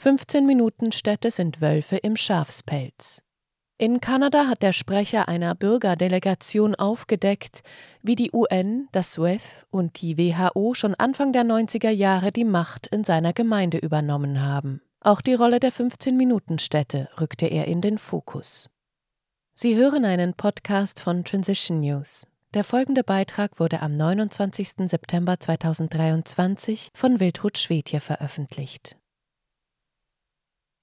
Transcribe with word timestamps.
15-Minuten-Städte 0.00 1.30
sind 1.30 1.60
Wölfe 1.60 1.98
im 1.98 2.16
Schafspelz. 2.16 3.22
In 3.76 4.00
Kanada 4.00 4.46
hat 4.46 4.62
der 4.62 4.72
Sprecher 4.72 5.28
einer 5.28 5.54
Bürgerdelegation 5.54 6.74
aufgedeckt, 6.74 7.60
wie 8.00 8.14
die 8.14 8.30
UN, 8.32 8.88
das 8.92 9.12
SWEF 9.12 9.66
und 9.70 10.00
die 10.00 10.16
WHO 10.16 10.72
schon 10.72 10.94
Anfang 10.94 11.34
der 11.34 11.44
90er 11.44 11.90
Jahre 11.90 12.32
die 12.32 12.46
Macht 12.46 12.86
in 12.86 13.04
seiner 13.04 13.34
Gemeinde 13.34 13.76
übernommen 13.76 14.40
haben. 14.40 14.80
Auch 15.00 15.20
die 15.20 15.34
Rolle 15.34 15.60
der 15.60 15.72
15-Minuten-Städte 15.72 17.10
rückte 17.20 17.46
er 17.46 17.66
in 17.66 17.82
den 17.82 17.98
Fokus. 17.98 18.70
Sie 19.52 19.76
hören 19.76 20.06
einen 20.06 20.32
Podcast 20.32 21.00
von 21.00 21.24
Transition 21.24 21.80
News. 21.80 22.26
Der 22.54 22.64
folgende 22.64 23.04
Beitrag 23.04 23.60
wurde 23.60 23.82
am 23.82 23.98
29. 23.98 24.88
September 24.88 25.38
2023 25.38 26.88
von 26.94 27.20
Wildhut 27.20 27.58
Schwedje 27.58 28.00
veröffentlicht. 28.00 28.96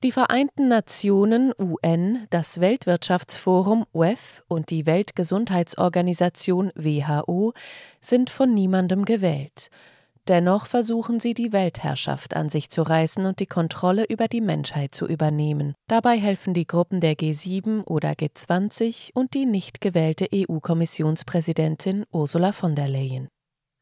Die 0.07 0.13
Vereinten 0.13 0.69
Nationen 0.69 1.51
UN, 1.59 2.27
das 2.29 2.61
Weltwirtschaftsforum 2.61 3.83
WEF 3.91 4.41
und 4.47 4.69
die 4.69 4.85
Weltgesundheitsorganisation 4.85 6.71
WHO 6.75 7.51
sind 7.99 8.29
von 8.29 8.53
niemandem 8.53 9.03
gewählt. 9.03 9.69
Dennoch 10.29 10.65
versuchen 10.65 11.19
sie, 11.19 11.33
die 11.33 11.51
Weltherrschaft 11.51 12.37
an 12.37 12.47
sich 12.47 12.69
zu 12.69 12.83
reißen 12.83 13.25
und 13.25 13.41
die 13.41 13.47
Kontrolle 13.47 14.05
über 14.05 14.29
die 14.29 14.39
Menschheit 14.39 14.95
zu 14.95 15.05
übernehmen. 15.05 15.73
Dabei 15.89 16.17
helfen 16.17 16.53
die 16.53 16.67
Gruppen 16.67 17.01
der 17.01 17.15
G7 17.15 17.83
oder 17.83 18.11
G20 18.11 19.11
und 19.13 19.33
die 19.33 19.45
nicht 19.45 19.81
gewählte 19.81 20.29
EU-Kommissionspräsidentin 20.33 22.05
Ursula 22.13 22.53
von 22.53 22.75
der 22.75 22.87
Leyen. 22.87 23.27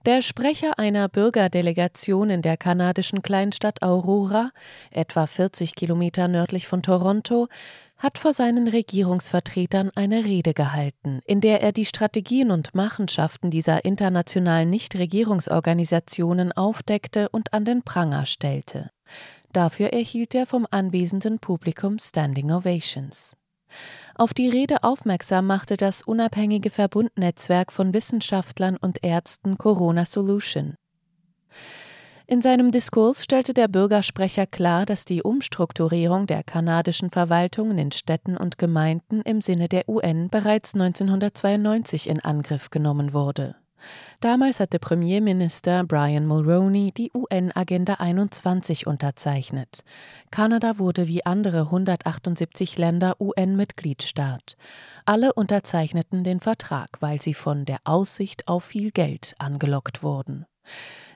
Der 0.05 0.21
Sprecher 0.21 0.77
einer 0.77 1.09
Bürgerdelegation 1.09 2.29
in 2.29 2.43
der 2.43 2.57
kanadischen 2.57 3.23
Kleinstadt 3.23 3.81
Aurora, 3.81 4.51
etwa 4.91 5.25
40 5.25 5.73
Kilometer 5.73 6.27
nördlich 6.27 6.67
von 6.67 6.83
Toronto, 6.83 7.47
hat 7.97 8.19
vor 8.19 8.31
seinen 8.31 8.67
Regierungsvertretern 8.67 9.89
eine 9.95 10.23
Rede 10.23 10.53
gehalten, 10.53 11.21
in 11.25 11.41
der 11.41 11.63
er 11.63 11.71
die 11.71 11.87
Strategien 11.87 12.51
und 12.51 12.75
Machenschaften 12.75 13.49
dieser 13.49 13.83
internationalen 13.83 14.69
Nichtregierungsorganisationen 14.69 16.51
aufdeckte 16.51 17.27
und 17.29 17.51
an 17.55 17.65
den 17.65 17.81
Pranger 17.81 18.27
stellte. 18.27 18.91
Dafür 19.53 19.91
erhielt 19.91 20.35
er 20.35 20.45
vom 20.45 20.67
anwesenden 20.69 21.39
Publikum 21.39 21.97
Standing 21.97 22.51
Ovations. 22.51 23.37
Auf 24.15 24.33
die 24.33 24.49
Rede 24.49 24.83
aufmerksam 24.83 25.47
machte 25.47 25.77
das 25.77 26.01
unabhängige 26.01 26.69
Verbundnetzwerk 26.69 27.71
von 27.71 27.93
Wissenschaftlern 27.93 28.77
und 28.77 29.03
Ärzten 29.03 29.57
Corona 29.57 30.05
Solution. 30.05 30.75
In 32.27 32.41
seinem 32.41 32.71
Diskurs 32.71 33.23
stellte 33.23 33.53
der 33.53 33.67
Bürgersprecher 33.67 34.47
klar, 34.47 34.87
dass 34.87 35.05
die 35.05 35.21
Umstrukturierung 35.21 36.25
der 36.25 36.43
kanadischen 36.43 37.11
Verwaltungen 37.11 37.77
in 37.77 37.91
Städten 37.91 38.35
und 38.35 38.57
Gemeinden 38.57 39.21
im 39.21 39.41
Sinne 39.41 39.67
der 39.67 39.87
UN 39.87 40.29
bereits 40.29 40.73
1992 40.73 42.09
in 42.09 42.19
Angriff 42.21 42.71
genommen 42.71 43.13
wurde. 43.13 43.55
Damals 44.21 44.59
hatte 44.59 44.79
Premierminister 44.79 45.83
Brian 45.83 46.25
Mulroney 46.25 46.91
die 46.95 47.11
UN-Agenda 47.13 47.95
21 47.95 48.87
unterzeichnet. 48.87 49.83
Kanada 50.31 50.79
wurde 50.79 51.07
wie 51.07 51.25
andere 51.25 51.61
178 51.61 52.77
Länder 52.77 53.15
UN-Mitgliedstaat. 53.19 54.57
Alle 55.05 55.33
unterzeichneten 55.33 56.23
den 56.23 56.39
Vertrag, 56.39 56.97
weil 57.01 57.21
sie 57.21 57.33
von 57.33 57.65
der 57.65 57.79
Aussicht 57.83 58.47
auf 58.47 58.63
viel 58.63 58.91
Geld 58.91 59.35
angelockt 59.37 60.01
wurden. 60.01 60.45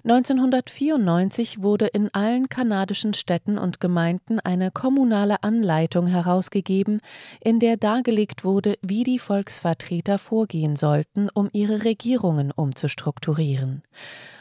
1994 0.03 1.61
wurde 1.61 1.88
in 1.88 2.14
allen 2.14 2.47
kanadischen 2.47 3.14
Städten 3.14 3.58
und 3.58 3.81
Gemeinden 3.81 4.39
eine 4.39 4.72
kommunale 4.72 5.44
Anleitung 5.44 6.08
herausgegeben, 6.08 7.02
in 7.42 7.59
der 7.59 7.75
dargelegt 7.75 8.45
wurde, 8.45 8.75
wie 8.81 9.03
die 9.03 9.20
Volksvertreter 9.20 10.17
vorgehen 10.17 10.77
sollten, 10.77 11.27
um 11.33 11.49
ihre 11.52 11.83
Regierungen 11.83 12.52
umzustrukturieren. 12.52 13.83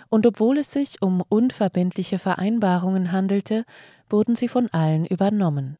Und 0.09 0.27
obwohl 0.27 0.59
es 0.59 0.73
sich 0.73 1.03
um 1.03 1.23
unverbindliche 1.29 2.19
Vereinbarungen 2.19 3.11
handelte, 3.11 3.65
wurden 4.09 4.37
sie 4.37 4.49
von 4.49 4.69
allen 4.71 5.05
übernommen. 5.05 5.77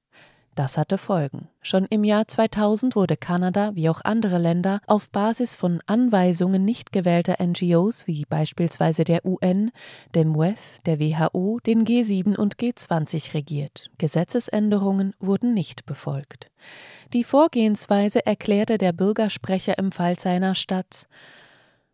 Das 0.59 0.77
hatte 0.77 0.99
Folgen. 0.99 1.47
Schon 1.61 1.85
im 1.85 2.03
Jahr 2.03 2.27
2000 2.27 2.97
wurde 2.97 3.17
Kanada, 3.17 3.77
wie 3.77 3.89
auch 3.89 4.01
andere 4.03 4.39
Länder, 4.39 4.81
auf 4.89 5.09
Basis 5.09 5.55
von 5.55 5.81
Anweisungen 5.87 6.65
nicht 6.65 6.91
gewählter 6.91 7.37
NGOs 7.41 8.09
wie 8.09 8.25
beispielsweise 8.29 9.05
der 9.05 9.25
UN, 9.25 9.71
dem 10.17 10.35
WEF, 10.35 10.81
der 10.85 10.99
WHO, 10.99 11.61
den 11.65 11.85
G7 11.85 12.37
und 12.37 12.57
G20 12.57 13.35
regiert. 13.35 13.93
Gesetzesänderungen 13.99 15.15
wurden 15.21 15.55
nicht 15.55 15.87
befolgt. 15.87 16.51
Die 17.13 17.23
Vorgehensweise 17.23 18.27
erklärte 18.27 18.79
der 18.79 18.93
Bürgersprecher 18.93 19.79
im 19.79 19.93
Fall 19.93 20.19
seiner 20.19 20.57
Stadt 20.57 21.07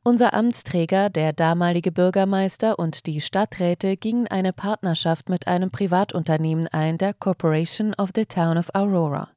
unser 0.05 0.35
Amtsträger, 0.35 1.11
der 1.11 1.33
damalige 1.33 1.91
Bürgermeister 1.91 2.79
und 2.79 3.07
die 3.07 3.21
Stadträte 3.21 3.97
gingen 3.97 4.29
eine 4.29 4.53
Partnerschaft 4.53 5.29
mit 5.29 5.49
einem 5.49 5.71
Privatunternehmen 5.71 6.69
ein, 6.69 6.99
der 6.99 7.15
Corporation 7.15 7.95
of 7.99 8.11
the 8.15 8.27
Town 8.27 8.59
of 8.59 8.69
Aurora. 8.75 9.31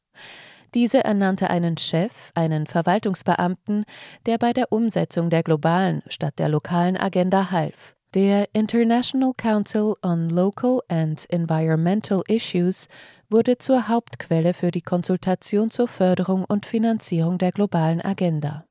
Diese 0.73 1.03
ernannte 1.03 1.49
einen 1.49 1.77
Chef, 1.77 2.31
einen 2.35 2.67
Verwaltungsbeamten, 2.67 3.85
der 4.25 4.37
bei 4.37 4.53
der 4.53 4.71
Umsetzung 4.71 5.29
der 5.29 5.41
globalen 5.41 6.03
statt 6.07 6.37
der 6.37 6.49
lokalen 6.49 6.97
Agenda 6.97 7.49
half. 7.49 7.95
Der 8.13 8.47
International 8.53 9.33
Council 9.35 9.93
on 10.03 10.29
Local 10.29 10.81
and 10.87 11.25
Environmental 11.29 12.23
Issues 12.27 12.87
wurde 13.29 13.57
zur 13.57 13.87
Hauptquelle 13.87 14.53
für 14.53 14.71
die 14.71 14.81
Konsultation 14.81 15.69
zur 15.69 15.87
Förderung 15.87 16.45
und 16.45 16.65
Finanzierung 16.65 17.37
der 17.37 17.51
globalen 17.51 18.01
Agenda. 18.01 18.66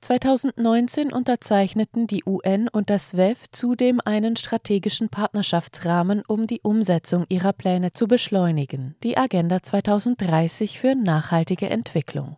2019 0.00 1.12
unterzeichneten 1.12 2.06
die 2.06 2.24
UN 2.24 2.68
und 2.68 2.90
das 2.90 3.16
WEF 3.16 3.44
zudem 3.52 4.00
einen 4.04 4.36
strategischen 4.36 5.08
Partnerschaftsrahmen, 5.08 6.22
um 6.26 6.46
die 6.46 6.60
Umsetzung 6.62 7.24
ihrer 7.28 7.52
Pläne 7.52 7.92
zu 7.92 8.06
beschleunigen, 8.06 8.96
die 9.02 9.16
Agenda 9.16 9.62
2030 9.62 10.78
für 10.78 10.94
nachhaltige 10.94 11.70
Entwicklung. 11.70 12.36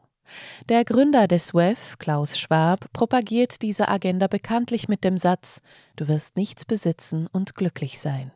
Der 0.68 0.84
Gründer 0.84 1.26
des 1.26 1.54
WEF, 1.54 1.98
Klaus 1.98 2.38
Schwab, 2.38 2.92
propagiert 2.92 3.62
diese 3.62 3.88
Agenda 3.88 4.26
bekanntlich 4.26 4.88
mit 4.88 5.04
dem 5.04 5.18
Satz 5.18 5.60
Du 5.96 6.08
wirst 6.08 6.36
nichts 6.36 6.64
besitzen 6.64 7.26
und 7.32 7.54
glücklich 7.54 8.00
sein. 8.00 8.32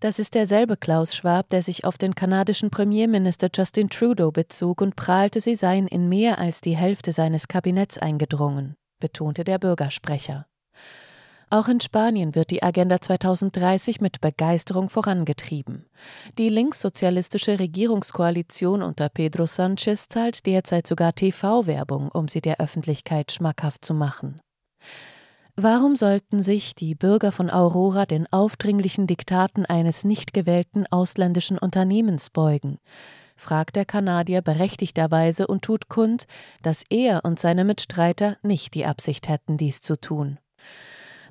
Das 0.00 0.20
ist 0.20 0.34
derselbe 0.34 0.76
Klaus 0.76 1.16
Schwab, 1.16 1.48
der 1.48 1.60
sich 1.60 1.84
auf 1.84 1.98
den 1.98 2.14
kanadischen 2.14 2.70
Premierminister 2.70 3.48
Justin 3.52 3.90
Trudeau 3.90 4.30
bezog 4.30 4.80
und 4.80 4.94
prahlte, 4.94 5.40
sie 5.40 5.56
seien 5.56 5.88
in 5.88 6.08
mehr 6.08 6.38
als 6.38 6.60
die 6.60 6.76
Hälfte 6.76 7.10
seines 7.10 7.48
Kabinetts 7.48 7.98
eingedrungen, 7.98 8.76
betonte 9.00 9.42
der 9.42 9.58
Bürgersprecher. 9.58 10.46
Auch 11.50 11.66
in 11.66 11.80
Spanien 11.80 12.36
wird 12.36 12.50
die 12.50 12.62
Agenda 12.62 13.00
2030 13.00 14.00
mit 14.00 14.20
Begeisterung 14.20 14.88
vorangetrieben. 14.88 15.86
Die 16.36 16.50
linkssozialistische 16.50 17.58
Regierungskoalition 17.58 18.82
unter 18.82 19.08
Pedro 19.08 19.46
Sanchez 19.46 20.08
zahlt 20.08 20.46
derzeit 20.46 20.86
sogar 20.86 21.14
TV-Werbung, 21.14 22.10
um 22.10 22.28
sie 22.28 22.42
der 22.42 22.60
Öffentlichkeit 22.60 23.32
schmackhaft 23.32 23.84
zu 23.84 23.94
machen. 23.94 24.40
Warum 25.60 25.96
sollten 25.96 26.40
sich 26.40 26.76
die 26.76 26.94
Bürger 26.94 27.32
von 27.32 27.50
Aurora 27.50 28.06
den 28.06 28.32
aufdringlichen 28.32 29.08
Diktaten 29.08 29.66
eines 29.66 30.04
nicht 30.04 30.32
gewählten 30.32 30.86
ausländischen 30.86 31.58
Unternehmens 31.58 32.30
beugen? 32.30 32.78
fragt 33.34 33.74
der 33.74 33.84
Kanadier 33.84 34.40
berechtigterweise 34.40 35.48
und 35.48 35.62
tut 35.62 35.88
kund, 35.88 36.26
dass 36.62 36.84
er 36.90 37.24
und 37.24 37.40
seine 37.40 37.64
Mitstreiter 37.64 38.36
nicht 38.42 38.74
die 38.74 38.86
Absicht 38.86 39.28
hätten, 39.28 39.56
dies 39.56 39.82
zu 39.82 40.00
tun. 40.00 40.38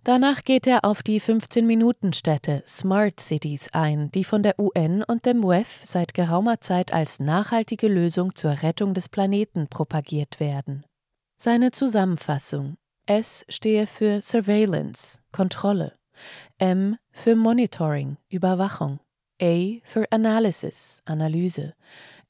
Danach 0.03 0.43
geht 0.43 0.67
er 0.67 0.83
auf 0.83 1.03
die 1.03 1.21
15-Minuten-Städte 1.21 2.63
Smart 2.67 3.21
Cities 3.21 3.69
ein, 3.71 4.11
die 4.11 4.25
von 4.25 4.43
der 4.43 4.59
UN 4.59 5.03
und 5.03 5.25
dem 5.25 5.41
WEF 5.41 5.85
seit 5.85 6.13
geraumer 6.13 6.59
Zeit 6.59 6.91
als 6.91 7.21
nachhaltige 7.21 7.87
Lösung 7.87 8.35
zur 8.35 8.61
Rettung 8.61 8.93
des 8.93 9.07
Planeten 9.07 9.69
propagiert 9.69 10.41
werden. 10.41 10.85
Seine 11.37 11.71
Zusammenfassung 11.71 12.75
S 13.07 13.45
stehe 13.47 13.87
für 13.87 14.21
Surveillance, 14.21 15.19
Kontrolle. 15.31 15.93
M 16.57 16.97
für 17.09 17.37
Monitoring, 17.37 18.17
Überwachung. 18.29 18.99
A 19.41 19.79
für 19.83 20.11
Analysis, 20.11 21.01
Analyse. 21.05 21.73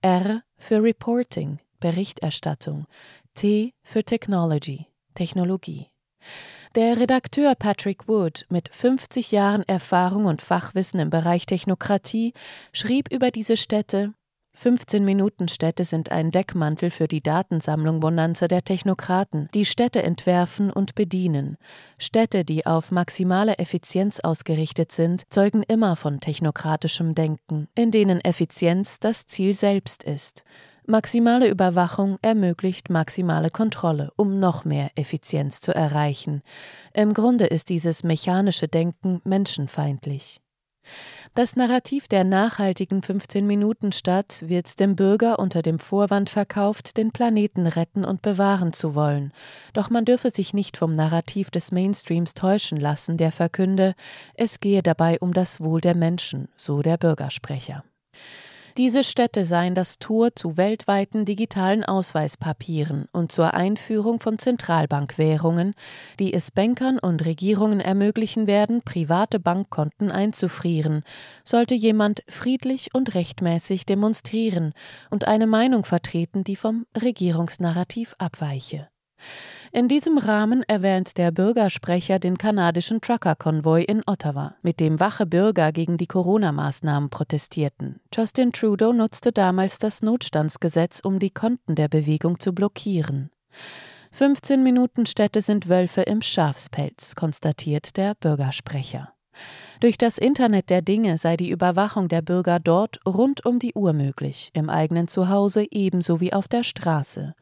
R 0.02 0.44
für 0.56 0.84
Reporting, 0.84 1.58
Berichterstattung. 1.80 2.86
T 3.34 3.74
für 3.82 4.04
Technology, 4.04 4.86
Technologie. 5.16 5.88
Der 6.76 7.00
Redakteur 7.00 7.56
Patrick 7.56 8.08
Wood 8.08 8.46
mit 8.50 8.70
50 8.72 9.32
Jahren 9.32 9.64
Erfahrung 9.68 10.26
und 10.26 10.44
Fachwissen 10.44 11.00
im 11.00 11.10
Bereich 11.10 11.48
Technokratie 11.48 12.34
schrieb 12.72 13.12
über 13.12 13.32
diese 13.32 13.58
Städte 13.58 14.14
15-Minuten-Städte 14.58 15.84
sind 15.84 16.12
ein 16.12 16.32
Deckmantel 16.32 16.90
für 16.90 17.08
die 17.08 17.22
Datensammlung 17.22 18.00
Bonanza 18.00 18.48
der 18.48 18.64
Technokraten, 18.64 19.50
die 19.54 19.66
Städte 19.66 20.02
entwerfen 20.02 20.72
und 20.72 20.96
bedienen. 20.96 21.58
Städte, 22.00 22.44
die 22.44 22.66
auf 22.66 22.90
maximale 22.92 23.60
Effizienz 23.60 24.20
ausgerichtet 24.20 24.92
sind, 24.92 25.24
zeugen 25.30 25.64
immer 25.64 25.96
von 25.96 26.20
technokratischem 26.20 27.14
Denken, 27.14 27.68
in 27.76 27.92
denen 27.92 28.20
Effizienz 28.20 29.00
das 29.00 29.28
Ziel 29.28 29.54
selbst 29.54 30.04
ist. 30.04 30.44
Maximale 30.88 31.50
Überwachung 31.50 32.18
ermöglicht 32.22 32.90
maximale 32.90 33.52
Kontrolle, 33.52 34.12
um 34.16 34.40
noch 34.40 34.66
mehr 34.66 34.90
Effizienz 34.96 35.62
zu 35.62 35.76
erreichen. 35.76 36.42
Im 36.94 37.14
Grunde 37.14 37.46
ist 37.46 37.70
dieses 37.70 38.04
mechanische 38.04 38.68
Denken 38.68 39.22
menschenfeindlich. 39.24 40.42
Das 41.36 41.56
Narrativ 41.56 42.08
der 42.08 42.24
nachhaltigen 42.24 43.02
15-Minuten-Stadt 43.02 44.44
wird 44.48 44.80
dem 44.80 44.96
Bürger 44.96 45.40
unter 45.40 45.62
dem 45.62 45.78
Vorwand 45.78 46.30
verkauft, 46.30 46.98
den 46.98 47.12
Planeten 47.12 47.68
retten 47.68 48.04
und 48.04 48.22
bewahren 48.22 48.74
zu 48.74 48.96
wollen. 48.96 49.32
Doch 49.74 49.90
man 49.90 50.06
dürfe 50.06 50.32
sich 50.32 50.54
nicht 50.54 50.78
vom 50.78 50.92
Narrativ 50.92 51.52
des 51.52 51.72
Mainstreams 51.72 52.34
täuschen 52.34 52.80
lassen, 52.80 53.18
der 53.18 53.32
verkünde, 53.32 53.94
es 54.34 54.60
gehe 54.60 54.82
dabei 54.82 55.20
um 55.20 55.34
das 55.34 55.62
Wohl 55.62 55.82
der 55.82 55.96
Menschen, 55.96 56.48
so 56.56 56.82
der 56.82 56.98
Bürgersprecher. 56.98 57.84
Diese 58.78 59.04
Städte 59.04 59.44
seien 59.44 59.74
das 59.74 59.98
Tor 59.98 60.36
zu 60.36 60.56
weltweiten 60.56 61.26
digitalen 61.26 61.84
Ausweispapieren 61.84 63.08
und 63.12 63.32
zur 63.32 63.56
Einführung 63.56 64.20
von 64.20 64.38
Zentralbankwährungen, 64.38 65.74
die 66.20 66.32
es 66.32 66.52
Bankern 66.52 67.00
und 67.00 67.26
Regierungen 67.26 67.80
ermöglichen 67.80 68.46
werden, 68.46 68.84
private 68.84 69.40
Bankkonten 69.40 70.12
einzufrieren, 70.12 71.02
sollte 71.44 71.74
jemand 71.74 72.22
friedlich 72.30 72.94
und 72.94 73.16
rechtmäßig 73.16 73.88
demonstrieren 73.88 74.74
und 75.10 75.28
eine 75.28 75.48
Meinung 75.48 75.84
vertreten, 75.84 76.44
die 76.44 76.56
vom 76.56 76.86
Regierungsnarrativ 77.02 78.14
abweiche. 78.20 78.90
In 79.72 79.88
diesem 79.88 80.18
Rahmen 80.18 80.64
erwähnt 80.64 81.18
der 81.18 81.32
Bürgersprecher 81.32 82.20
den 82.20 82.38
kanadischen 82.38 83.02
Trucker-Konvoi 83.02 83.84
in 83.84 84.02
Ottawa, 84.06 84.56
mit 84.62 84.80
dem 84.80 85.00
wache 85.00 85.26
Bürger 85.26 85.72
gegen 85.72 85.98
die 85.98 86.08
Corona-Maßnahmen 86.08 87.10
protestierten. 87.10 88.00
Justin 88.14 88.54
Trudeau 88.54 88.94
nutzte 88.94 89.32
damals 89.32 89.78
das 89.80 90.02
Notstandsgesetz, 90.02 91.02
um 91.04 91.20
die 91.20 91.32
Konten 91.32 91.76
der 91.76 91.90
Bewegung 91.90 92.40
zu 92.40 92.54
blockieren. 92.54 93.30
15 94.12 94.64
Minuten 94.64 95.06
Städte 95.06 95.42
sind 95.42 95.68
Wölfe 95.68 96.02
im 96.02 96.22
Schafspelz, 96.22 97.16
konstatiert 97.16 97.98
der 97.98 98.16
Bürgersprecher. 98.16 99.14
Durch 99.80 100.00
das 100.00 100.18
Internet 100.18 100.72
der 100.72 100.82
Dinge 100.82 101.20
sei 101.20 101.38
die 101.38 101.52
Überwachung 101.52 102.08
der 102.08 102.24
Bürger 102.24 102.60
dort 102.60 103.00
rund 103.06 103.46
um 103.46 103.60
die 103.60 103.76
Uhr 103.76 103.94
möglich, 103.94 104.50
im 104.54 104.72
eigenen 104.72 105.08
Zuhause 105.08 105.68
ebenso 105.70 106.20
wie 106.20 106.34
auf 106.34 106.48
der 106.48 106.64
Straße. 106.64 107.36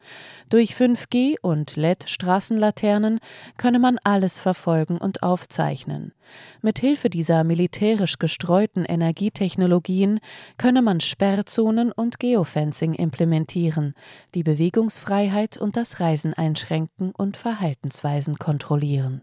Durch 0.50 0.74
5G 0.74 1.36
und 1.40 1.76
LED-Straßenlaternen 1.76 3.20
könne 3.56 3.78
man 3.78 3.98
alles 4.04 4.38
verfolgen 4.38 4.98
und 4.98 5.22
aufzeichnen. 5.22 6.12
Mit 6.60 6.78
Hilfe 6.78 7.08
dieser 7.08 7.42
militärisch 7.42 8.18
gestreuten 8.18 8.84
Energietechnologien 8.84 10.20
könne 10.58 10.82
man 10.82 11.00
Sperrzonen 11.00 11.90
und 11.90 12.20
Geofencing 12.20 12.92
implementieren, 12.92 13.94
die 14.34 14.42
Bewegungsfreiheit 14.42 15.56
und 15.56 15.76
das 15.76 16.00
Reisen 16.00 16.34
einschränken 16.34 17.12
und 17.16 17.38
Verhaltensweisen 17.38 18.36
kontrollieren. 18.36 19.22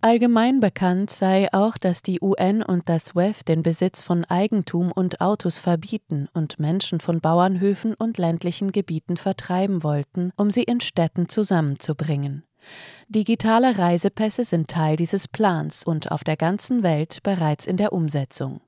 Allgemein 0.00 0.60
bekannt 0.60 1.10
sei 1.10 1.52
auch, 1.52 1.76
dass 1.78 2.02
die 2.02 2.20
UN 2.20 2.62
und 2.62 2.88
das 2.88 3.14
WEF 3.14 3.42
den 3.44 3.62
Besitz 3.62 4.02
von 4.02 4.24
Eigentum 4.24 4.92
und 4.92 5.20
Autos 5.20 5.58
verbieten 5.58 6.28
und 6.32 6.58
Menschen 6.58 7.00
von 7.00 7.20
Bauernhöfen 7.20 7.94
und 7.94 8.18
ländlichen 8.18 8.72
Gebieten 8.72 9.16
vertreiben 9.16 9.82
wollten, 9.82 10.32
um 10.36 10.50
sie 10.50 10.62
in 10.62 10.80
Städten 10.80 11.28
zusammenzubringen. 11.28 12.45
Digitale 13.08 13.78
Reisepässe 13.78 14.42
sind 14.42 14.68
Teil 14.68 14.96
dieses 14.96 15.28
Plans 15.28 15.84
und 15.84 16.10
auf 16.10 16.24
der 16.24 16.36
ganzen 16.36 16.82
Welt 16.82 17.22
bereits 17.22 17.64
in 17.64 17.76
der 17.76 17.92
Umsetzung. 17.92 18.60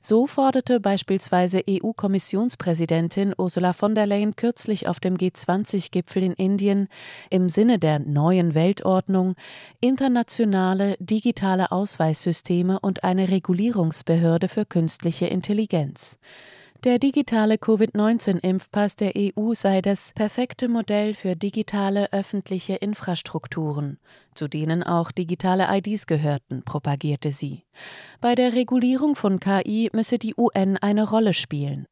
So 0.00 0.26
forderte 0.26 0.80
beispielsweise 0.80 1.62
EU-Kommissionspräsidentin 1.68 3.32
Ursula 3.38 3.72
von 3.72 3.94
der 3.94 4.06
Leyen 4.06 4.34
kürzlich 4.34 4.88
auf 4.88 4.98
dem 4.98 5.16
G20-Gipfel 5.16 6.24
in 6.24 6.32
Indien 6.32 6.88
im 7.30 7.48
Sinne 7.48 7.78
der 7.78 8.00
neuen 8.00 8.54
Weltordnung 8.54 9.36
internationale 9.80 10.96
digitale 10.98 11.70
Ausweissysteme 11.70 12.80
und 12.80 13.04
eine 13.04 13.28
Regulierungsbehörde 13.28 14.48
für 14.48 14.64
künstliche 14.64 15.26
Intelligenz. 15.26 16.18
Der 16.84 16.98
digitale 16.98 17.56
Covid-19-Impfpass 17.58 18.96
der 18.96 19.12
EU 19.16 19.54
sei 19.54 19.80
das 19.80 20.12
perfekte 20.14 20.68
Modell 20.68 21.14
für 21.14 21.34
digitale 21.34 22.12
öffentliche 22.12 22.74
Infrastrukturen, 22.74 23.98
zu 24.34 24.46
denen 24.46 24.82
auch 24.82 25.10
digitale 25.10 25.66
IDs 25.70 26.06
gehörten, 26.06 26.62
propagierte 26.64 27.30
sie. 27.30 27.64
Bei 28.20 28.34
der 28.34 28.52
Regulierung 28.52 29.16
von 29.16 29.40
KI 29.40 29.90
müsse 29.92 30.18
die 30.18 30.34
UN 30.36 30.76
eine 30.76 31.08
Rolle 31.08 31.32
spielen. 31.32 31.86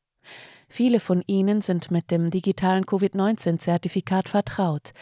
Viele 0.68 1.00
von 1.00 1.22
ihnen 1.26 1.60
sind 1.60 1.90
mit 1.90 2.10
dem 2.10 2.30
digitalen 2.30 2.86
Covid-19-Zertifikat 2.86 4.28
vertraut. 4.28 4.92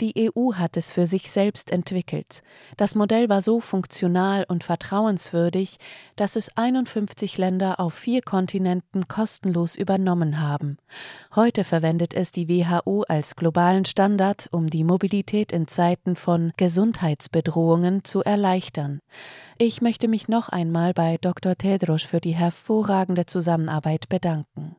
Die 0.00 0.30
EU 0.36 0.54
hat 0.54 0.76
es 0.76 0.92
für 0.92 1.06
sich 1.06 1.30
selbst 1.30 1.70
entwickelt. 1.70 2.42
Das 2.76 2.94
Modell 2.94 3.28
war 3.28 3.42
so 3.42 3.60
funktional 3.60 4.44
und 4.48 4.64
vertrauenswürdig, 4.64 5.78
dass 6.16 6.36
es 6.36 6.56
51 6.56 7.38
Länder 7.38 7.80
auf 7.80 7.94
vier 7.94 8.22
Kontinenten 8.22 9.08
kostenlos 9.08 9.76
übernommen 9.76 10.40
haben. 10.40 10.78
Heute 11.34 11.64
verwendet 11.64 12.14
es 12.14 12.32
die 12.32 12.48
WHO 12.48 13.04
als 13.08 13.36
globalen 13.36 13.84
Standard, 13.84 14.48
um 14.52 14.68
die 14.68 14.84
Mobilität 14.84 15.52
in 15.52 15.68
Zeiten 15.68 16.16
von 16.16 16.52
Gesundheitsbedrohungen 16.56 18.04
zu 18.04 18.22
erleichtern. 18.22 19.00
Ich 19.58 19.80
möchte 19.80 20.08
mich 20.08 20.28
noch 20.28 20.48
einmal 20.48 20.92
bei 20.94 21.18
Dr. 21.20 21.56
Tedros 21.56 22.02
für 22.02 22.20
die 22.20 22.34
hervorragende 22.34 23.26
Zusammenarbeit 23.26 24.08
bedanken. 24.08 24.76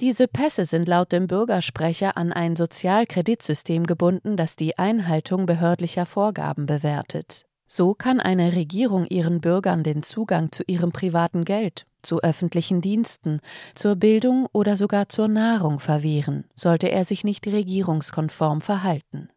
Diese 0.00 0.28
Pässe 0.28 0.64
sind 0.64 0.86
laut 0.86 1.10
dem 1.10 1.26
Bürgersprecher 1.26 2.16
an 2.16 2.32
ein 2.32 2.54
Sozialkreditsystem 2.54 3.84
gebunden, 3.84 4.36
das 4.36 4.54
die 4.54 4.78
Einhaltung 4.78 5.46
behördlicher 5.46 6.06
Vorgaben 6.06 6.66
bewertet. 6.66 7.46
So 7.66 7.94
kann 7.94 8.20
eine 8.20 8.54
Regierung 8.54 9.06
ihren 9.06 9.40
Bürgern 9.40 9.82
den 9.82 10.02
Zugang 10.02 10.52
zu 10.52 10.62
ihrem 10.66 10.92
privaten 10.92 11.44
Geld, 11.44 11.84
zu 12.00 12.22
öffentlichen 12.22 12.80
Diensten, 12.80 13.40
zur 13.74 13.96
Bildung 13.96 14.46
oder 14.52 14.76
sogar 14.76 15.08
zur 15.08 15.28
Nahrung 15.28 15.80
verwehren, 15.80 16.44
sollte 16.54 16.90
er 16.90 17.04
sich 17.04 17.24
nicht 17.24 17.46
regierungskonform 17.46 18.60
verhalten. 18.60 19.28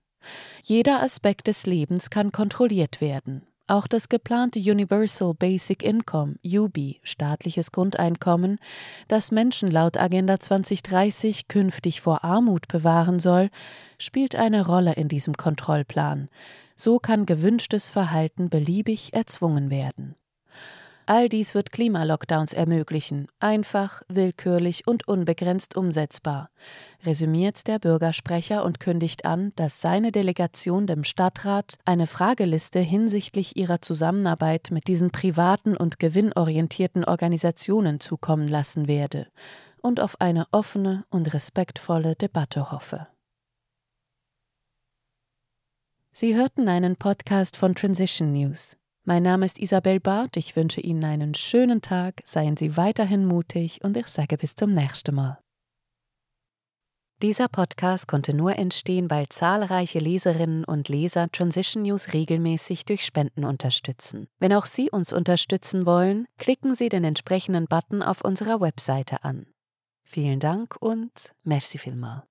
Jeder 0.61 1.01
Aspekt 1.01 1.47
des 1.47 1.65
Lebens 1.65 2.09
kann 2.09 2.31
kontrolliert 2.31 3.01
werden, 3.01 3.47
auch 3.71 3.87
das 3.87 4.09
geplante 4.09 4.59
Universal 4.59 5.33
Basic 5.33 5.81
Income, 5.81 6.35
UBI, 6.43 6.99
staatliches 7.03 7.71
Grundeinkommen, 7.71 8.59
das 9.07 9.31
Menschen 9.31 9.71
laut 9.71 9.97
Agenda 9.97 10.39
2030 10.39 11.47
künftig 11.47 12.01
vor 12.01 12.23
Armut 12.23 12.67
bewahren 12.67 13.19
soll, 13.19 13.49
spielt 13.97 14.35
eine 14.35 14.65
Rolle 14.65 14.93
in 14.93 15.07
diesem 15.07 15.35
Kontrollplan. 15.35 16.27
So 16.75 16.99
kann 16.99 17.25
gewünschtes 17.25 17.89
Verhalten 17.89 18.49
beliebig 18.49 19.13
erzwungen 19.13 19.69
werden. 19.69 20.15
All 21.05 21.29
dies 21.29 21.55
wird 21.55 21.71
Klimalockdowns 21.71 22.53
ermöglichen, 22.53 23.27
einfach, 23.39 24.01
willkürlich 24.07 24.87
und 24.87 25.07
unbegrenzt 25.07 25.75
umsetzbar, 25.75 26.49
resümiert 27.03 27.67
der 27.67 27.79
Bürgersprecher 27.79 28.63
und 28.63 28.79
kündigt 28.79 29.25
an, 29.25 29.51
dass 29.55 29.81
seine 29.81 30.11
Delegation 30.11 30.87
dem 30.87 31.03
Stadtrat 31.03 31.77
eine 31.85 32.07
Frageliste 32.07 32.79
hinsichtlich 32.79 33.57
ihrer 33.57 33.81
Zusammenarbeit 33.81 34.69
mit 34.71 34.87
diesen 34.87 35.11
privaten 35.11 35.75
und 35.75 35.99
gewinnorientierten 35.99 37.03
Organisationen 37.03 37.99
zukommen 37.99 38.47
lassen 38.47 38.87
werde 38.87 39.27
und 39.81 39.99
auf 39.99 40.21
eine 40.21 40.45
offene 40.51 41.05
und 41.09 41.33
respektvolle 41.33 42.15
Debatte 42.15 42.71
hoffe. 42.71 43.07
Sie 46.13 46.35
hörten 46.35 46.67
einen 46.67 46.97
Podcast 46.97 47.57
von 47.57 47.73
Transition 47.73 48.33
News. 48.33 48.77
Mein 49.03 49.23
Name 49.23 49.47
ist 49.47 49.57
Isabel 49.57 49.99
Barth. 49.99 50.37
Ich 50.37 50.55
wünsche 50.55 50.79
Ihnen 50.79 51.03
einen 51.03 51.33
schönen 51.33 51.81
Tag. 51.81 52.21
Seien 52.23 52.55
Sie 52.55 52.77
weiterhin 52.77 53.25
mutig 53.25 53.83
und 53.83 53.97
ich 53.97 54.07
sage 54.07 54.37
bis 54.37 54.55
zum 54.55 54.75
nächsten 54.75 55.15
Mal. 55.15 55.39
Dieser 57.23 57.47
Podcast 57.47 58.07
konnte 58.07 58.33
nur 58.35 58.57
entstehen, 58.57 59.09
weil 59.09 59.27
zahlreiche 59.29 59.99
Leserinnen 59.99 60.65
und 60.65 60.87
Leser 60.87 61.31
Transition 61.31 61.83
News 61.83 62.13
regelmäßig 62.13 62.85
durch 62.85 63.03
Spenden 63.03 63.43
unterstützen. 63.43 64.27
Wenn 64.39 64.53
auch 64.53 64.65
Sie 64.65 64.89
uns 64.91 65.13
unterstützen 65.13 65.85
wollen, 65.87 66.27
klicken 66.37 66.75
Sie 66.75 66.89
den 66.89 67.03
entsprechenden 67.03 67.65
Button 67.65 68.03
auf 68.03 68.23
unserer 68.23 68.61
Webseite 68.61 69.23
an. 69.23 69.47
Vielen 70.03 70.39
Dank 70.39 70.75
und 70.79 71.33
merci 71.43 71.79
vielmal. 71.79 72.23